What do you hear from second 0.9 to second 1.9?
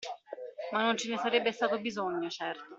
ce ne sarebbe stato